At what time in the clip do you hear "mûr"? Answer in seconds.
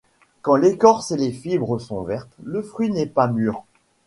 3.27-3.63